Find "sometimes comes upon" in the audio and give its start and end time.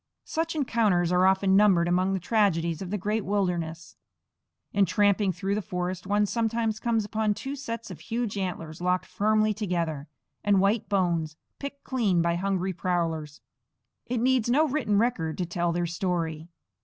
6.25-7.35